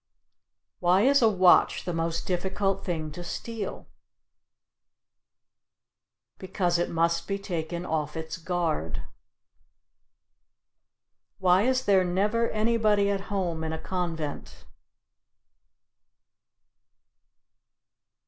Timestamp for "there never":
11.85-12.49